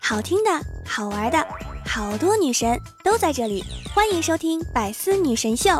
[0.00, 0.50] 好听的，
[0.86, 1.46] 好玩的，
[1.84, 5.70] 好多女神都在这里，欢迎收听《百思女神秀》。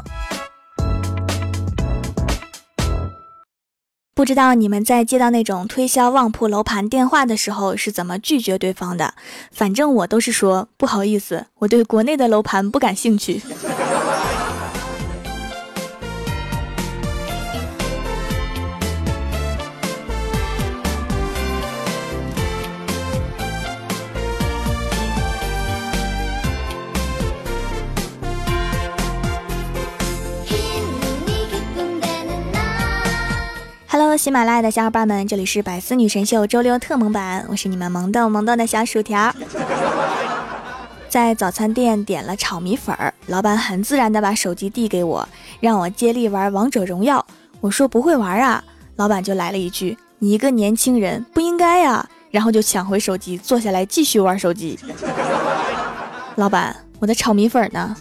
[4.15, 9.15] 不知道你们在接到那种推销旺铺楼盘电话的时候是怎么拒绝对方的？
[9.53, 13.43] 反正我都是说不好意思，我对国内的楼盘不感兴趣。
[34.17, 39.31] 喜马拉雅的小伙伴们，这里是百思女神秀周六特萌版，我是你们萌豆萌豆的小薯条。
[41.11, 45.29] 在早餐店点了炒米粉儿，老板很自然的把手机递给我，
[45.61, 47.25] 让我接力玩王者荣耀。
[47.61, 48.65] 我说不会玩啊，
[48.97, 54.79] 老板就来了一句：“你一个年轻人不应该呀。”然后就抢回手机，坐下来继续玩手机。
[56.37, 57.95] 老板，我的炒米粉呢？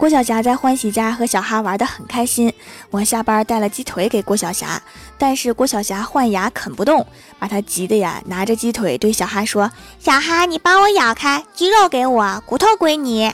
[0.00, 2.50] 郭晓霞在欢喜家和小哈玩得很开心。
[2.88, 4.80] 我下班带了鸡腿给郭晓霞，
[5.18, 7.06] 但是郭晓霞换牙啃不动，
[7.38, 13.30] 把她急的呀，拿着鸡腿对小哈说：“小哈，你帮我咬开，鸡肉给我，骨头归你。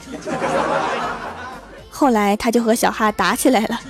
[1.89, 3.81] ”后来他就和小哈打起来了。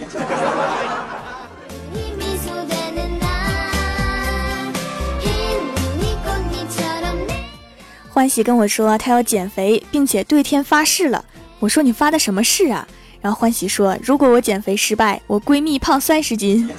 [8.10, 11.24] 欢喜跟我说他要减肥，并且对天发誓了。
[11.58, 12.86] 我说你发的什么誓啊？
[13.20, 16.68] 然后欢喜说，如果我减肥失败，我闺蜜胖三十斤。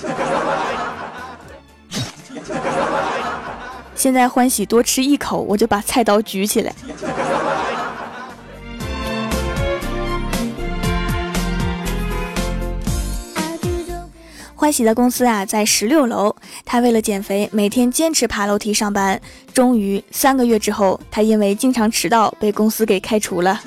[3.95, 6.71] 现在欢喜多吃一口，我就把菜刀举起来。
[14.55, 16.35] 欢喜的公司啊，在十六楼。
[16.65, 19.19] 他为了减肥，每天坚持爬楼梯上班。
[19.53, 23.59] 终于三个月之后，他因为经常迟到，被公司给开除了。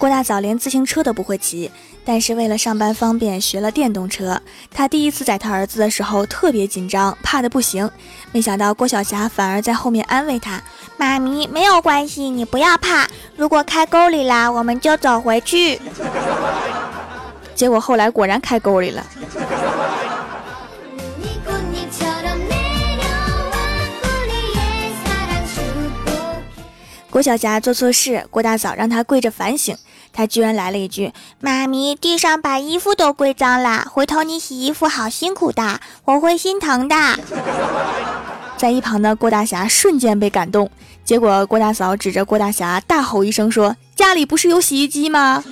[0.00, 1.70] 郭大嫂连自行车都不会骑，
[2.06, 4.40] 但是为了上班方便，学了电动车。
[4.72, 7.90] 她第一次载她儿子的时候特别紧张，怕的不行。
[8.32, 10.58] 没想到郭晓霞反而在后面安慰她
[10.96, 13.06] ：“妈咪，没有关系，你不要怕。
[13.36, 15.78] 如果开沟里啦，我们就走回去。”
[17.54, 19.04] 结果后来果然开沟里了。
[27.10, 29.76] 郭晓霞做错事，郭大嫂让她跪着反省。
[30.12, 36.96] 他居然来了一句：“妈咪，地上把衣服都跪脏了，回头你洗衣服好辛苦的，我会心疼的。
[38.56, 40.70] ”在一旁的郭大侠瞬间被感动，
[41.04, 45.42] 结果郭大嫂指着郭大侠大吼一声说：“家里不是有洗衣机吗？”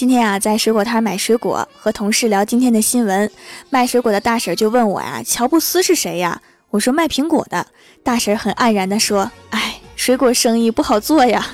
[0.00, 3.30] 今天啊，在水果摊买水果，和同事聊今天的新闻。
[3.68, 6.40] 卖水果的大婶就问我呀：“乔布斯是谁呀？”
[6.72, 7.66] 我说：“卖苹果的。”
[8.02, 11.46] 大婶很黯然地说：“哎，水果生意不好做呀。”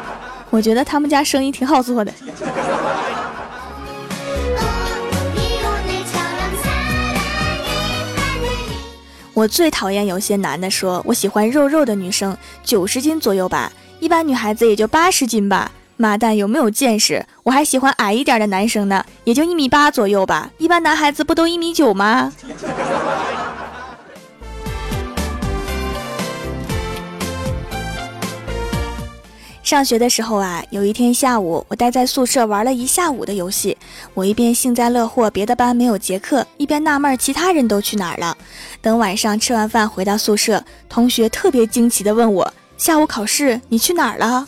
[0.52, 2.12] 我觉得他们家生意挺好做的。
[9.32, 17.26] 我最讨厌有些男的说：“我喜欢肉肉的女生，九十斤左右吧，一般女孩子也就八十斤吧。”妈蛋，有没有见识？
[17.42, 20.50] 我还喜欢矮一点的男生呢，也就一米八左右吧。
[20.56, 22.32] 一般男孩子不都一米九吗？
[29.62, 33.76] 上学的时候啊，有一天下午，我待在宿舍玩了一下午的游戏。
[34.14, 38.34] 我一边幸灾乐祸，别的班没有结课，一边纳闷其他人都去哪儿了。
[38.80, 44.46] 等晚上吃完饭回到宿舍，同学特别惊奇的问我：“下午考试你去哪儿了？”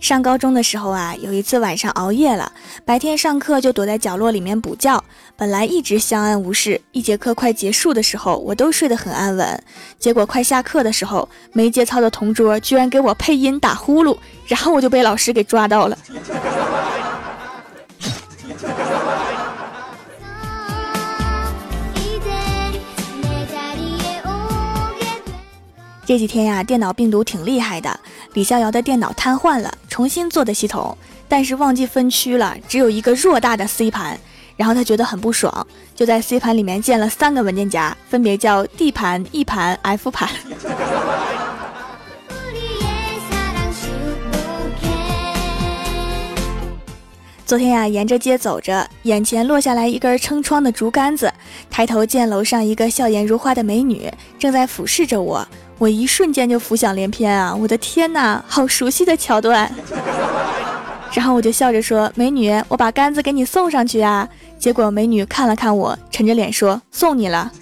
[0.00, 2.52] 上高中的时候啊，有一次晚上熬夜了，
[2.84, 5.02] 白天上课就躲在角落里面补觉。
[5.36, 9.64] 本来一直相安无事，一节课快结束的时候，我都睡得很安稳。
[9.98, 14.16] 结果快下课的时候，没节操的同桌居然给我配音打呼噜，
[14.46, 15.98] 然后我就被老师给抓到了。
[26.06, 27.98] 这几天呀，电脑病毒挺厉害的。
[28.34, 34.16] 李逍遥的电脑瘫痪了，重新做的系统，但是忘记分区了，只有一个偌大的 C 盘。
[34.56, 35.66] 然后他觉得很不爽，
[35.96, 40.30] 就在 C 盘里面建了三个文件夹，分别叫 D 盘、E 盘、F 盘。
[47.44, 51.32] 昨天呀，沿着街走着，眼前落下来一根撑窗的竹竿子，
[51.68, 54.08] 抬头见楼上一个笑颜如花的美女
[54.38, 55.46] 正在俯视着我，
[55.78, 57.54] 我一瞬间就浮想联翩啊！
[57.54, 59.70] 我的天哪，好熟悉的桥段。
[61.12, 64.28] 然后我就笑着说：“美女，我把杆子给你送上去啊。”
[64.58, 67.52] 结果美女看了看我，沉着脸说：“送你了。”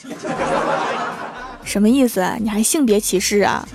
[1.64, 2.24] 什么意思？
[2.38, 3.66] 你还性别歧视啊？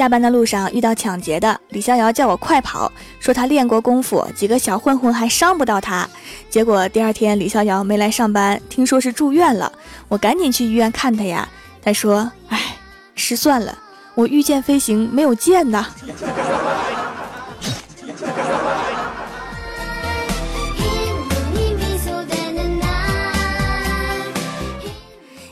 [0.00, 6.08] 下班的路上遇到抢劫的李逍遥，叫我快跑，说他练过功夫，几个小混混还伤不到他。
[6.48, 9.70] 结果第二天李逍遥没来上班，听说是住院了，
[10.08, 11.46] 我赶紧去医院看他呀。
[11.82, 12.78] 他说：“哎，
[13.14, 13.76] 失算了，
[14.14, 15.86] 我御剑飞行没有剑呐。”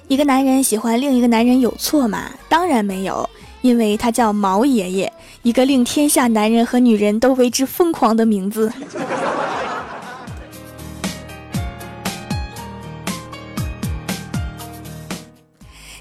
[0.08, 2.30] 一个男人喜欢另一个男人有错吗？
[2.48, 3.28] 当然没有。
[3.69, 5.12] 因为他叫毛爷爷，
[5.43, 8.73] 一个令天下男人和女人都为之疯狂的名字。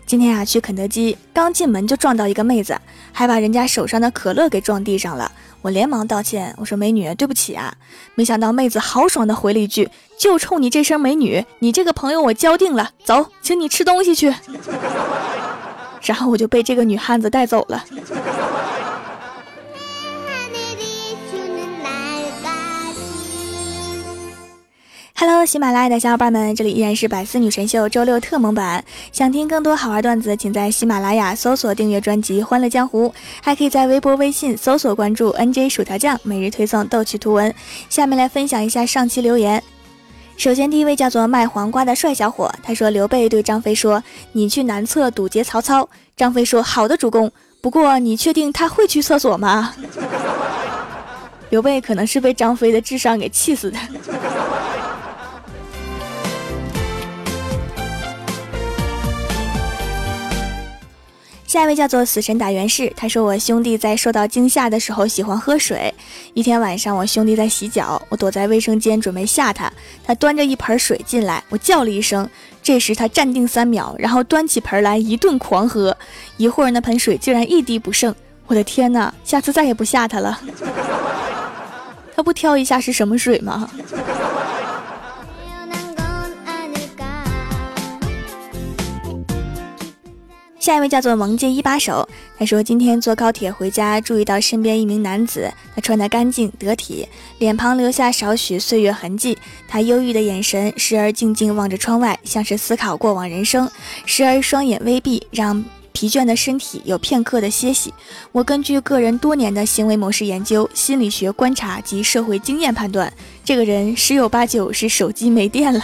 [0.06, 2.80] 今天啊，去肯德基，刚进门就撞到一个妹子，
[3.12, 5.30] 还把人家手上的可乐给撞地上了。
[5.62, 7.76] 我连忙道歉，我说：“美女，对不起啊。”
[8.16, 14.34] 没想到妹子豪爽的回了一句：“就冲你这声美女，你这个朋友我交定了，走，请你吃东西去。”
[16.08, 17.84] 然后我就被这个女汉子带走了。
[25.20, 28.86] Hello，喜马拉雅的小伙伴们，这里依然是百思女神秀周六特蒙版。
[29.12, 33.10] 想听更多好玩段子，请在喜马拉雅搜索订阅专辑《欢乐江湖》，
[33.42, 37.54] 还可以在微博、微信搜索关注 NJ 薯条酱，每日推送逗趣图文。
[37.90, 39.62] 下面来分享一下上期留言。
[40.38, 44.02] 首先，第一位叫做卖黄瓜的帅小伙，他说：“刘备对张飞说，
[44.34, 47.30] 你去南侧堵截曹操。”张飞说：“好的，主公。
[47.60, 49.74] 不过，你确定他会去厕所吗？”
[51.50, 53.80] 刘备可能是被张飞的智商给气死的。
[61.48, 65.94] 下一位叫做死神打原氏，他说我兄弟在受到惊吓的时候喜欢喝水。
[66.34, 69.72] 一天晚上，我兄弟在洗脚，我躲在卫生间准备吓他，
[70.04, 72.30] 他端着一盆水进来，我叫了一声，
[72.62, 75.96] 这时他站定三秒，然后端起盆来一顿狂喝，
[76.36, 78.14] 一会儿那盆水竟然一滴不剩。
[78.48, 80.42] 我的天哪，下次再也不吓他了。
[82.14, 83.72] 他不挑一下是什么水吗？
[90.68, 92.06] 下一位叫做萌界一把手，
[92.38, 97.08] 他说今天坐高铁回家，注意到身边一名男子，他穿得干净得体，
[97.40, 99.38] 脸庞留下少许岁月痕迹。
[99.66, 103.66] 他忧郁的眼神时而静静望着窗外，像是思考过往人生；
[104.06, 107.94] 时而双眼微闭，让疲倦的身体有片刻的歇息。
[108.34, 115.82] 我根据个人多年的行为模式研究、心理学观察及社会经验判断，这个人十有八九是手机没电了。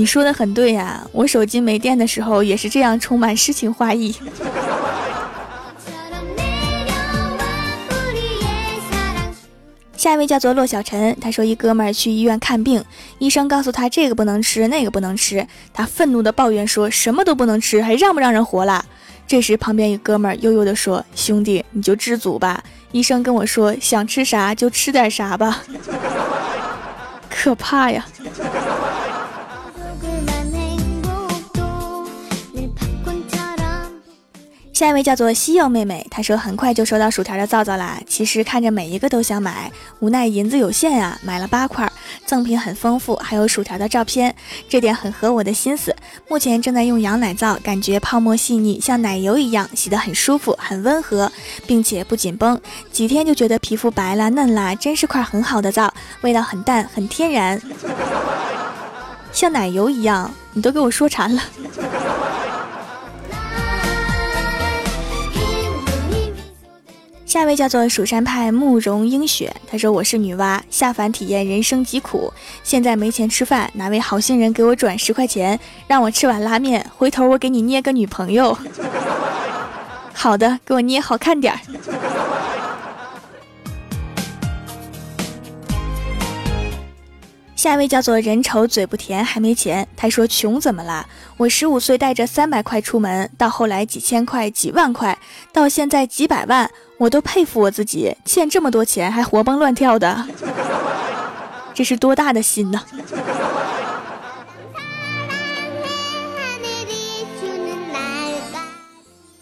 [0.00, 4.14] 你说的很对呀，我手机没电的时候也是这样，充满诗情画意。
[9.96, 12.84] 下一位叫做骆小晨，他说一哥们儿去医院看病，
[13.18, 18.84] 医生告诉他这个不能吃，那个不能吃，他愤怒的抱怨说什么都不能吃，还让不让人活了？
[19.26, 22.62] 这时旁边一哥们儿悠悠的说：“兄弟，你就知足吧，
[22.92, 25.64] 医生跟我说想吃啥就吃点啥吧。”
[27.28, 28.06] 可怕呀！
[34.78, 38.00] 下一位叫做西柚妹妹，她说很快就收到薯条的皂皂啦。
[38.06, 41.90] 其实看着每一个都想买，无奈银子有限啊，买了八块，
[42.24, 44.32] 赠品很丰富，还有薯条的照片，
[44.68, 45.96] 这点很合我的心思。
[46.28, 51.32] 目前正在用羊奶皂，感觉泡沫细腻，像奶油一样，洗得很舒服，很温和，
[51.66, 52.60] 并且不紧绷，
[52.92, 57.60] 几天就觉得皮肤白啦嫩啦，真是块很好的皂，味道很淡，很天然，
[59.32, 61.42] 像奶油一样，你都给我说馋了。
[67.28, 72.32] 下一位叫做蜀山派慕容英雪，她说我是女娲下凡体验人生疾苦，
[72.62, 78.56] 现在没钱吃饭，哪位好心人给我转十块钱，让我吃碗拉面，回头我给你捏个女朋友。
[80.14, 81.60] 好的，给我捏好看点儿。
[87.54, 91.06] 下一位叫做人丑嘴不甜还没钱，他说穷怎么啦？
[91.36, 95.18] 我十五岁带着三百块出门，到后来几千块、几万块，
[95.52, 100.26] 到现在几百万，我都佩服我自己，欠这么多钱还活蹦乱跳的，
[101.72, 102.82] 这是多大的心呢？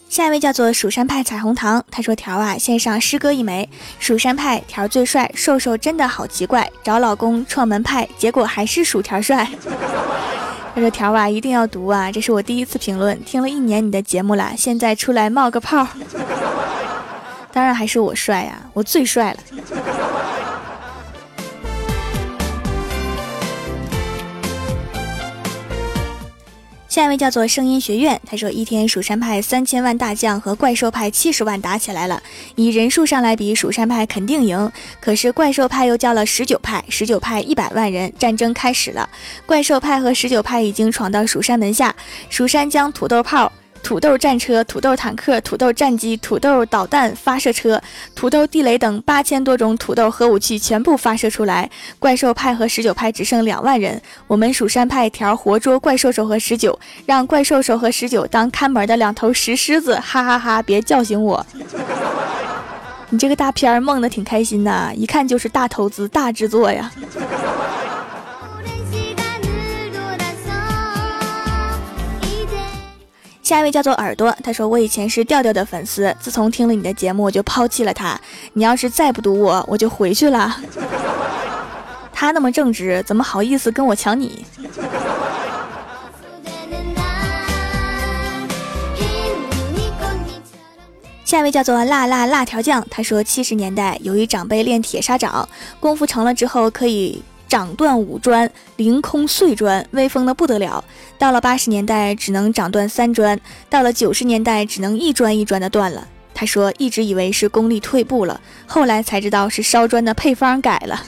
[0.08, 3.68] 下一位叫做蜀山派彩虹糖，他说条啊，献上诗歌一枚。
[3.98, 9.46] 蜀山派条最帅，瘦瘦真的好奇怪，找老公创门派，结果还是薯条帅。
[10.74, 15.86] 他说条啊，一定要读啊，这是我第一次评论，听了一年你的节目了，现在出来冒个泡。
[17.56, 19.38] 当然还是我帅呀，我最帅了。
[26.86, 32.22] 下一位叫做声音学院，他说一天蜀山派三千万大将和怪兽派七十万打起来了，
[32.56, 34.70] 以人数上来比，蜀山派肯定赢。
[35.00, 39.08] 可是怪兽派又叫了十九派，十九派一百万人，战争开始了。
[39.46, 41.96] 怪兽派和十九派已经闯到蜀山门下，
[42.28, 43.50] 蜀山将土豆炮。
[43.86, 47.80] 土豆战车、土豆坦克、土豆战机、土豆导弹发射车、
[48.16, 54.02] 土豆地雷等八千多种土豆核武器全部发射出来，怪兽派和十九派只剩两万人。
[54.26, 56.76] 我们蜀山派条活捉怪兽手和十九，
[57.06, 60.60] 让怪兽手和十九当看门的两头石狮子，哈哈哈！
[60.60, 61.46] 别叫醒我。
[63.10, 66.90] 你这个大片儿梦的挺开心的，一看就是大投资、大制作呀。
[73.46, 78.20] 下一位叫做耳朵，他说我以前是调调的粉丝，自从听了你的节目，我就抛弃了他。
[78.54, 80.56] 你要是再不读我，我就回去了。
[82.12, 84.44] 他那么正直，怎么好意思跟我抢你？
[91.24, 95.48] 下一位叫做辣辣辣条酱，他说七十年代有一长辈练铁砂掌，
[95.78, 97.22] 功夫成了之后可以。
[97.48, 100.82] 掌断五砖，凌空碎砖，威风的不得了。
[101.18, 103.36] 到了八十年代，只能掌断三砖；
[103.70, 106.06] 到了九十年代，只能一砖一砖的断了。
[106.34, 111.02] 他说，一直以为是功力退步了，后来才知道是烧砖的配方改了。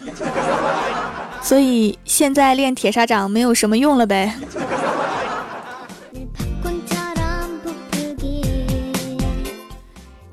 [1.43, 4.35] 所以现在练铁砂掌没有什么用了呗。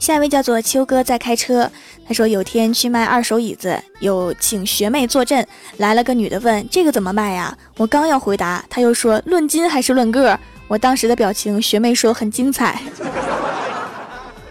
[0.06, 1.68] 下一位叫做秋哥在开车。
[2.08, 5.44] 他说有天去卖二手椅子，有请学妹坐镇，
[5.78, 7.58] 来了个女的问这个怎么卖呀？
[7.78, 10.40] 我刚要回答，他又说论斤还是论个？
[10.68, 12.80] 我当时的表情，学妹说很精彩。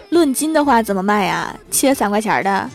[0.09, 1.55] 论斤的话怎么卖呀？
[1.71, 2.69] 切三块钱的。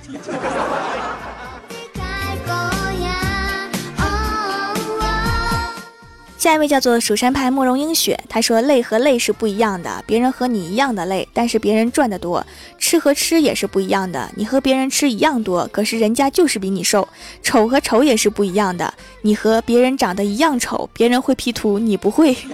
[6.41, 12.43] 下一位叫做蜀山派慕容英雪，他说累和累是不一样的，别人和你一样的累，但是别人赚的多；
[12.79, 17.07] 吃和吃也是不一样的，你和别人吃一样多，可是人家就是比你瘦；
[17.43, 22.35] 丑和丑也是不一样的，你和别人长得一样丑，别人会 P 图，你不会。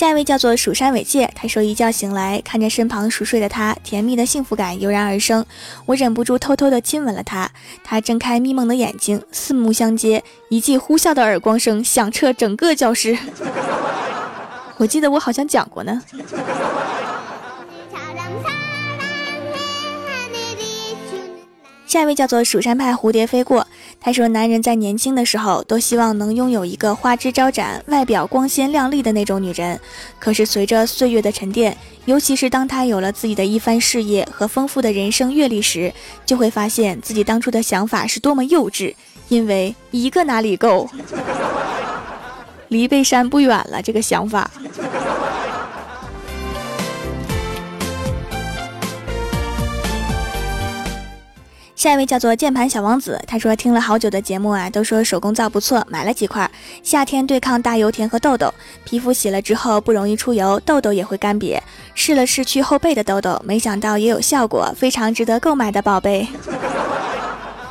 [0.00, 5.44] 下一位叫做蜀山伟介，他说一觉醒来，看着身旁熟睡的他，甜蜜的幸福感油然而生，
[5.84, 7.50] 我忍不住偷偷的亲吻了他。
[7.84, 13.14] 他睁开迷蒙的眼睛，四目相接，一记呼啸的耳光声响彻整个教室。
[14.78, 16.02] 我记得我好像讲过呢。
[21.90, 23.66] 下一位叫做蜀山派蝴蝶飞过，
[24.00, 29.80] 他说：“男人在年轻的时候都希望能拥有一个花枝招展、外表光鲜亮丽的那种女人，
[30.20, 35.92] 可是随着岁月的沉淀，尤其是当他有了自己的一番事业和丰富的人生阅历时，
[36.24, 38.94] 就会发现自己当初的想法是多么幼稚，
[39.28, 40.88] 因为一个哪里够？
[42.68, 44.48] 离被山不远了，这个想法。”
[51.80, 56.50] 下一位叫做键盘小王子，他说听了好久的节目啊，都说手工皂不错，买了几块。
[56.82, 58.52] 夏天对抗大油田和痘痘，
[58.84, 61.58] 皮肤洗了之后不容易出油，痘痘也会干瘪。
[61.94, 66.28] 试了试去后背的痘痘，没想到也有效果，非常值得购买的宝贝。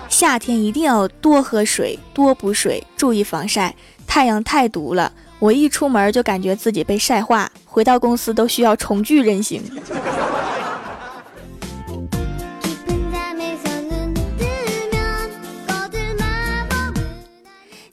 [0.09, 3.75] 夏天一定要多喝水，多补水，注意防晒，
[4.07, 5.13] 太阳太毒了。
[5.37, 9.61] 我一出门就感觉自己被晒化，回到公司都需要重聚人形。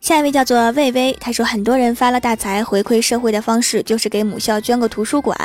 [0.07, 5.37] 下一位叫做魏巍，他说很多人发了大财回馈社会的方式就是给母校捐个图书馆，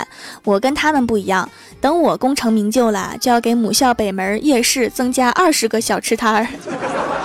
[0.44, 1.50] 我跟他们不一样，
[1.80, 6.48] 等我功成名就了，就要给母校北门夜市增加二十个小吃摊儿。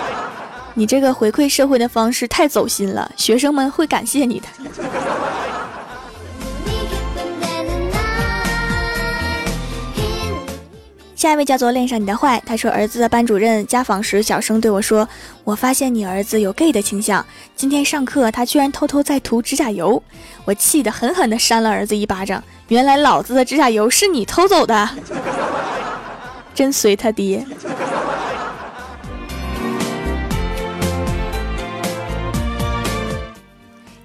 [0.73, 4.47] 你这个回馈社会的方式太走心了，学生们会感谢你的。
[11.16, 15.08] 下一位叫做恋上你的坏，他说儿子的班主任家访时，小声对我说
[15.44, 17.25] ：“我发现你儿子有 gay 的倾向。
[17.56, 20.02] 今天上课，他居然偷偷在涂指甲油。”
[20.44, 22.44] 我气得狠狠地扇了儿子一巴掌。
[22.68, 24.90] 原来老子的指甲油是你偷走的，
[26.54, 27.46] 真随他爹。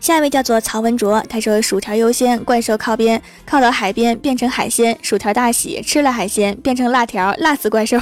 [0.02, 8.00] 下一位叫做曹文卓，他说：“薯条优先，怪兽靠边，靠到海边变成海鲜，薯条大喜，吃了海鲜变成辣条，辣死怪兽。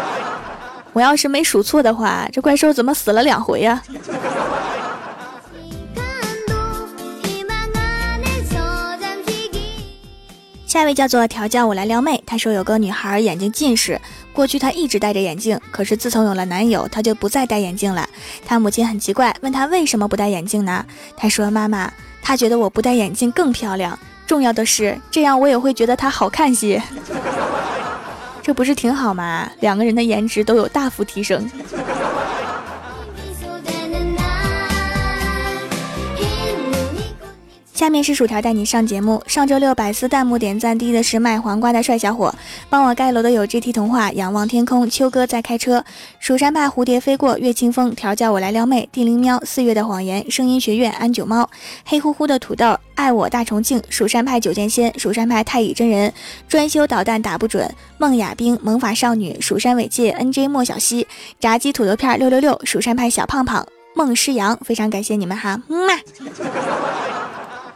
[0.92, 3.82] 我要是没数错的话，这怪兽怎么死了两回呀？”
[10.76, 13.98] 下一位叫做调教我来撩妹，他说有个女孩眼睛近视，
[14.30, 18.06] 过去她一直戴着眼镜，可是自从有了男友，她就不再戴眼镜了。
[18.44, 20.84] 她母亲很奇怪，问她为什么不戴眼镜呢？
[21.16, 21.90] 她说妈妈，
[22.20, 26.82] 她觉得我不戴眼镜更漂亮，重要的是这样我也会觉得她好看些。
[28.44, 29.50] 这不是挺好吗？
[29.60, 31.50] 两个人的颜值都有大幅提升。
[37.76, 39.22] 下面是薯条带你上节目。
[39.26, 42.34] 上周六百思弹幕点赞第一的是卖黄瓜的帅小伙，
[42.70, 45.84] 帮我盖楼的有 GT 童话、仰望天空、秋哥在开车、
[46.18, 51.50] 蜀山派蝴蝶飞过、岳清风调教我来撩妹、地灵喵、四月的谎言、声音学院、安九猫、
[51.84, 56.10] 黑乎乎的土豆、爱我大重庆、蜀山派九剑仙、蜀山派太乙真人、
[56.48, 61.06] 专修导弹打不准、孟雅冰、萌法少女、蜀山尾戒、NJ 莫小西、
[61.38, 67.05] 炸鸡土豆片六六六、蜀山派小胖胖、孟诗阳，非常感谢你们哈，么。